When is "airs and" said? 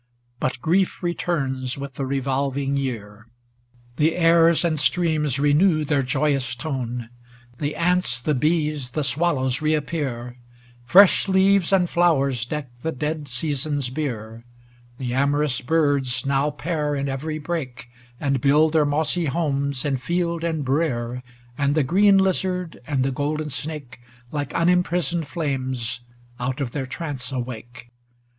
4.15-4.79